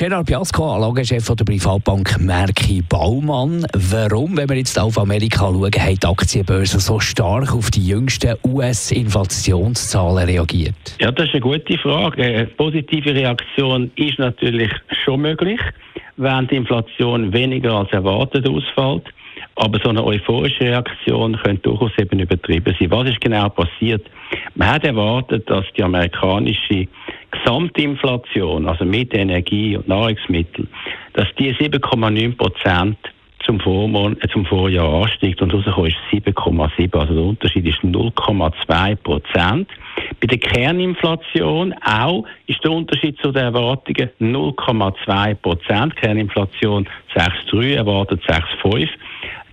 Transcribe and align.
Gerard 0.00 0.28
Piasco, 0.28 0.76
Anlagechef 0.76 1.26
der 1.26 1.44
Privatbank 1.44 2.18
Merki 2.18 2.80
Baumann. 2.80 3.66
Warum, 3.74 4.34
wenn 4.34 4.48
wir 4.48 4.56
jetzt 4.56 4.78
auf 4.78 4.98
Amerika 4.98 5.40
schauen, 5.40 5.70
hat 5.70 6.02
die 6.02 6.06
Aktienbörse 6.06 6.80
so 6.80 6.98
stark 6.98 7.54
auf 7.54 7.70
die 7.70 7.86
jüngsten 7.86 8.34
US-Inflationszahlen 8.42 10.26
reagiert? 10.26 10.74
Ja, 11.02 11.12
das 11.12 11.26
ist 11.26 11.34
eine 11.34 11.42
gute 11.42 11.76
Frage. 11.76 12.24
Eine 12.24 12.46
positive 12.46 13.14
Reaktion 13.14 13.90
ist 13.96 14.18
natürlich 14.18 14.72
schon 15.04 15.20
möglich, 15.20 15.60
wenn 16.16 16.48
die 16.48 16.56
Inflation 16.56 17.30
weniger 17.34 17.74
als 17.74 17.92
erwartet 17.92 18.48
ausfällt. 18.48 19.04
Aber 19.56 19.78
so 19.84 19.90
eine 19.90 20.02
euphorische 20.02 20.64
Reaktion 20.64 21.36
könnte 21.44 21.68
durchaus 21.68 21.92
eben 21.98 22.20
übertrieben 22.20 22.74
sein. 22.80 22.90
Was 22.90 23.10
ist 23.10 23.20
genau 23.20 23.50
passiert? 23.50 24.06
Man 24.54 24.70
hat 24.70 24.84
erwartet, 24.84 25.50
dass 25.50 25.66
die 25.76 25.82
amerikanische 25.82 26.88
Gesamtinflation, 27.30 28.66
also 28.66 28.84
mit 28.84 29.14
Energie 29.14 29.76
und 29.76 29.88
Nahrungsmitteln, 29.88 30.68
dass 31.14 31.26
die 31.38 31.54
7,9 31.54 32.36
Prozent 32.36 32.98
zum, 33.44 33.58
äh, 33.58 34.28
zum 34.28 34.44
Vorjahr 34.44 35.02
ansteigt 35.02 35.40
und 35.42 35.52
rausgekommen 35.52 35.90
ist 35.90 35.96
7,7. 36.10 36.98
Also 36.98 37.14
der 37.14 37.22
Unterschied 37.22 37.66
ist 37.66 37.82
0,2 37.82 38.96
Prozent. 38.96 39.68
Bei 40.20 40.26
der 40.26 40.38
Kerninflation 40.38 41.74
auch 41.84 42.24
ist 42.46 42.62
der 42.64 42.72
Unterschied 42.72 43.18
zu 43.20 43.32
den 43.32 43.44
Erwartungen 43.44 44.10
0,2 44.20 45.34
Prozent. 45.36 45.96
Kerninflation 45.96 46.88
6,3, 47.14 47.76
erwartet 47.76 48.22
6,5 48.24 48.88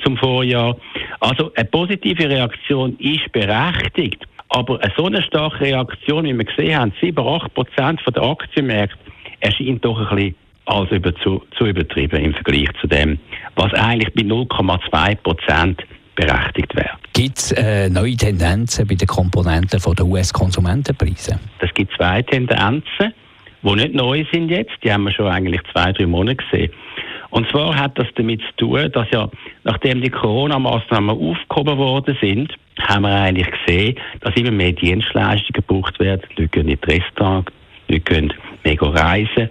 zum 0.03 0.17
Vorjahr. 0.17 0.77
Also 1.19 1.51
eine 1.55 1.65
positive 1.65 2.29
Reaktion 2.29 2.97
ist 2.99 3.31
berechtigt. 3.31 4.25
Aber 4.49 4.81
eine 4.81 4.93
so 4.95 5.05
eine 5.05 5.21
starke 5.21 5.61
Reaktion, 5.61 6.25
wie 6.25 6.37
wir 6.37 6.45
gesehen 6.45 6.77
haben, 6.77 6.93
7, 7.01 7.17
8 7.19 7.53
Prozent 7.53 8.01
der 8.07 8.23
Aktienmärkte, 8.23 8.97
erscheint 9.39 9.83
doch 9.83 9.99
ein 9.99 10.15
bisschen 10.15 10.35
als 10.65 10.91
über, 10.91 11.15
zu, 11.15 11.43
zu 11.57 11.65
übertrieben 11.65 12.23
im 12.23 12.33
Vergleich 12.33 12.69
zu 12.81 12.87
dem, 12.87 13.19
was 13.55 13.73
eigentlich 13.73 14.13
bei 14.13 14.21
0,2 14.21 15.15
Prozent 15.15 15.83
berechtigt 16.15 16.75
wäre. 16.75 16.97
Gibt 17.13 17.37
es 17.37 17.51
äh, 17.53 17.89
neue 17.89 18.15
Tendenzen 18.15 18.87
bei 18.87 18.95
den 18.95 19.07
Komponenten 19.07 19.79
der 19.79 20.05
US-Konsumentenpreise? 20.05 21.39
Es 21.59 21.73
gibt 21.73 21.93
zwei 21.95 22.21
Tendenzen, 22.21 23.13
die 23.63 23.75
nicht 23.75 23.93
neu 23.93 24.25
sind 24.31 24.49
jetzt. 24.49 24.73
Die 24.83 24.91
haben 24.91 25.03
wir 25.03 25.11
schon 25.11 25.27
eigentlich 25.27 25.61
zwei, 25.71 25.93
drei 25.93 26.05
Monate 26.05 26.37
gesehen. 26.37 26.71
Und 27.29 27.49
zwar 27.49 27.75
hat 27.75 27.97
das 27.97 28.07
damit 28.15 28.41
zu 28.41 28.55
tun, 28.57 28.91
dass 28.91 29.09
ja, 29.11 29.29
nachdem 29.63 30.01
die 30.01 30.09
Corona-Maßnahmen 30.09 31.09
aufgehoben 31.09 31.77
worden 31.77 32.17
sind, 32.21 32.53
haben 32.79 33.03
wir 33.03 33.09
eigentlich 33.09 33.49
gesehen, 33.65 33.95
dass 34.21 34.35
immer 34.35 34.51
mehr 34.51 34.71
Dienstleistungen 34.71 35.53
gebraucht 35.53 35.99
werden. 35.99 36.21
Die 36.31 36.41
Leute 36.41 36.49
gehen 36.49 36.69
in 36.69 36.77
die 36.79 37.43
die 37.89 37.93
Leute 37.93 38.03
gehen 38.03 38.33
mehr 38.63 38.81
reisen. 38.81 39.49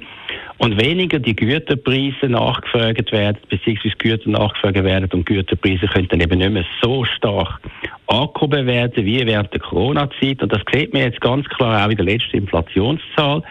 Und 0.59 0.81
weniger 0.81 1.19
die 1.19 1.37
Güterpreise 1.37 2.29
nachgefragt 2.29 3.13
werden, 3.13 3.37
beziehungsweise 3.51 3.95
Güter 3.97 4.31
nachgefragt 4.31 4.83
werden 4.83 5.09
und 5.13 5.27
Güterpreise 5.27 5.87
können 5.87 6.09
dann 6.09 6.21
eben 6.21 6.39
nicht 6.39 6.51
mehr 6.51 6.65
so 6.81 7.05
stark 7.05 7.61
angehoben 8.07 8.67
werden 8.67 9.05
wie 9.05 9.27
während 9.27 9.53
der 9.53 9.61
Corona-Zeit. 9.61 10.43
Und 10.43 10.53
das 10.53 10.63
sieht 10.73 10.95
man 10.95 11.03
jetzt 11.03 11.21
ganz 11.21 11.47
klar 11.51 11.85
auch 11.85 11.91
in 11.91 11.97
der 11.97 12.07
letzten 12.07 12.39
Inflationszahl. 12.39 13.43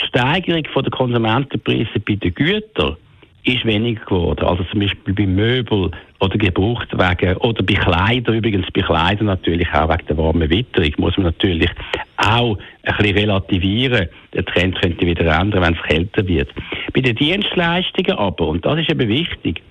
Die 0.00 0.06
Steigerung 0.06 0.62
der 0.62 0.90
Konsumentenpreise 0.90 2.00
bei 2.04 2.14
den 2.16 2.34
Gütern 2.34 2.96
ist 3.44 3.64
weniger 3.64 4.04
geworden. 4.04 4.44
Also 4.44 4.64
zum 4.64 4.80
Beispiel 4.80 5.14
bei 5.14 5.26
Möbel 5.26 5.92
oder 6.20 6.38
Gebrauchtwagen 6.38 7.36
oder 7.38 7.62
bei 7.62 7.74
Kleidern, 7.74 8.36
übrigens 8.36 8.66
bei 8.72 8.82
Kleidern 8.82 9.26
natürlich 9.26 9.68
auch 9.72 9.88
wegen 9.88 10.06
der 10.06 10.18
warmen 10.18 10.50
Witterung, 10.50 10.92
muss 10.98 11.16
man 11.16 11.26
natürlich 11.26 11.70
auch 12.16 12.58
ein 12.82 12.96
bisschen 12.96 13.16
relativieren. 13.16 14.08
Der 14.34 14.44
Trend 14.44 14.80
könnte 14.80 15.06
wieder 15.06 15.26
ändern, 15.40 15.62
wenn 15.62 15.74
es 15.74 15.82
kälter 15.82 16.26
wird. 16.26 16.50
Bei 16.92 17.00
den 17.00 17.16
Dienstleistungen 17.16 18.18
aber, 18.18 18.48
und 18.48 18.64
das 18.64 18.80
ist 18.80 18.90
eben 18.90 19.08
wichtig, 19.08 19.62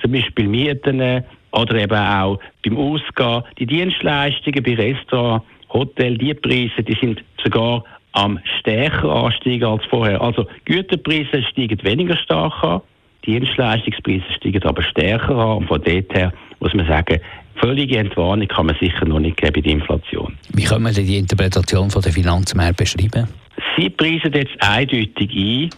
zum 0.00 0.12
Beispiel 0.12 0.46
Mieten 0.46 1.24
oder 1.50 1.74
eben 1.74 1.98
auch 1.98 2.38
beim 2.64 2.76
Ausgehen, 2.76 3.42
die 3.58 3.66
Dienstleistungen 3.66 4.62
bei 4.62 4.74
Restaurants, 4.74 5.44
Hotel, 5.70 6.16
die 6.16 6.34
Preise, 6.34 6.82
die 6.82 6.96
sind 7.00 7.22
sogar 7.42 7.84
am 8.12 8.38
stärker 8.58 9.10
ansteigen 9.10 9.64
als 9.64 9.84
vorher. 9.86 10.20
Also 10.20 10.46
Güterpreise 10.64 11.42
steigen 11.42 11.82
weniger 11.82 12.16
stark 12.16 12.64
an, 12.64 12.80
Dienstleistungspreise 13.28 14.24
steigen 14.36 14.62
aber 14.62 14.82
stärker 14.82 15.36
an. 15.36 15.58
Und 15.58 15.68
von 15.68 15.82
dort 15.82 16.14
her 16.14 16.32
muss 16.60 16.72
man 16.72 16.86
sagen, 16.86 17.20
völlige 17.56 17.98
Entwarnung 17.98 18.48
kann 18.48 18.66
man 18.66 18.76
sicher 18.80 19.04
noch 19.04 19.20
nicht 19.20 19.36
geben 19.36 19.52
bei 19.52 19.60
der 19.60 19.72
Inflation. 19.72 20.36
Wie 20.54 20.64
können 20.64 20.84
wir 20.84 20.92
die 20.92 21.18
Interpretation 21.18 21.90
von 21.90 22.02
der 22.02 22.12
Finanzmärkte 22.12 22.84
beschreiben? 22.84 23.28
Sie 23.76 23.90
preisen 23.90 24.32
jetzt 24.32 24.56
eindeutig 24.60 25.30
ein, 25.36 25.70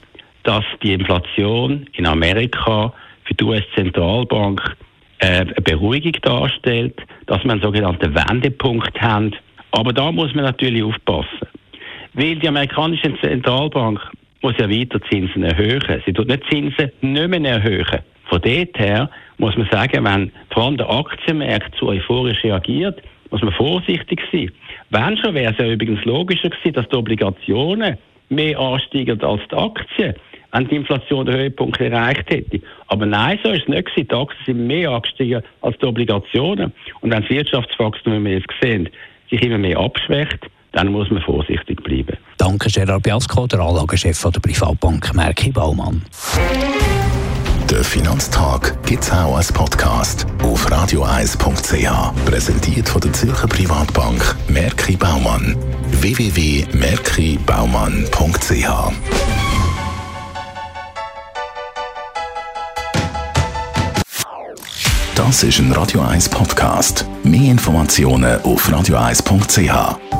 dass 0.45 0.65
die 0.83 0.93
Inflation 0.93 1.87
in 1.95 2.07
Amerika 2.07 2.93
für 3.25 3.35
die 3.35 3.45
US-Zentralbank 3.45 4.77
äh, 5.19 5.41
eine 5.41 5.55
Beruhigung 5.55 6.13
darstellt, 6.23 6.95
dass 7.27 7.43
wir 7.45 7.51
einen 7.51 7.63
sogenannten 7.63 8.15
Wendepunkt 8.15 9.01
haben. 9.01 9.33
Aber 9.73 9.93
da 9.93 10.13
muss 10.13 10.35
man 10.35 10.45
natürlich 10.45 10.83
aufpassen. 10.83 11.49
Weil 12.15 12.37
die 12.37 12.49
amerikanische 12.49 13.13
Zentralbank 13.21 14.01
muss 14.43 14.55
ja 14.59 14.71
weiter 14.71 15.01
Zinsen 15.11 15.43
erhöhen. 15.43 16.03
Sie 16.07 16.13
tut 16.13 16.29
nicht 16.29 16.45
Zinsen 16.51 16.91
nicht 17.01 17.29
mehr 17.29 17.53
erhöhen. 17.53 18.01
Von 18.25 18.41
dort 18.43 18.79
her 18.79 19.11
muss 19.39 19.57
man 19.57 19.69
sagen, 19.71 20.05
wenn 20.05 20.33
vor 20.51 20.65
allem 20.65 20.77
der 20.77 20.89
Aktienmarkt 20.89 21.75
zu 21.77 21.89
euphorisch 21.89 22.45
reagiert, 22.45 23.03
muss 23.31 23.43
man 23.43 23.53
vorsichtig 23.53 24.21
sein. 24.33 24.51
Wenn 24.91 25.17
schon, 25.17 25.35
wäre 25.35 25.53
es 25.53 25.59
ja 25.59 25.71
übrigens 25.71 26.05
logischer 26.05 26.51
gewesen, 26.51 26.75
dass 26.75 26.89
die 26.89 26.97
Obligationen 26.97 27.97
mehr 28.29 28.59
ansteigen 28.59 29.21
als 29.23 29.43
die 29.51 29.57
Aktien, 29.57 30.15
wenn 30.53 30.69
die 30.69 30.77
Inflation 30.77 31.27
den 31.27 31.37
Höhepunkt 31.37 31.81
erreicht 31.81 32.31
hätte. 32.31 32.61
Aber 32.89 33.07
nein, 33.07 33.39
so 33.43 33.51
ist 33.51 33.63
es 33.63 33.69
nicht 33.69 33.87
gewesen. 33.87 34.09
Die 34.09 34.15
Aktien 34.15 34.45
sind 34.47 34.67
mehr 34.67 34.91
angestiegen 34.91 35.43
als 35.63 35.79
die 35.79 35.87
Obligationen. 35.87 36.73
Und 37.01 37.13
wenn 37.13 37.23
das 37.23 37.31
Wirtschaftswachstum, 37.31 38.21
wie 38.21 38.31
wir 38.31 38.39
jetzt 38.39 38.55
sehen, 38.61 38.89
sich 39.31 39.43
immer 39.43 39.59
mehr 39.59 39.79
abschwächt, 39.79 40.47
dann 40.73 40.89
muss 40.89 41.11
man 41.11 41.23
vorsichtig 41.23 41.83
bleiben. 41.83 42.17
Danke, 42.39 42.71
Gerard 42.71 43.03
Biasco, 43.03 43.47
der 43.47 43.61
Anlagechef 43.61 44.23
der 44.23 44.41
Privatbank 44.41 45.15
Merki 45.15 45.51
Baumann. 45.51 46.03
Der 47.71 47.85
Finanztag 47.85 48.77
gibt 48.85 49.05
es 49.05 49.13
auch 49.13 49.37
als 49.37 49.53
Podcast 49.53 50.27
auf 50.43 50.69
radioeis.ch. 50.71 52.25
Präsentiert 52.25 52.89
von 52.89 53.01
der 53.01 53.13
Zürcher 53.13 53.47
Privatbank 53.47 54.37
Merki 54.49 54.97
Baumann. 54.97 55.55
www.merkibaumann.ch 56.01 58.93
Das 65.15 65.45
ist 65.45 65.61
ein 65.61 65.71
Radio 65.73 66.01
1 66.01 66.29
Podcast. 66.31 67.07
Mehr 67.23 67.53
Informationen 67.53 68.41
auf 68.43 68.73
radioeis.ch. 68.73 70.20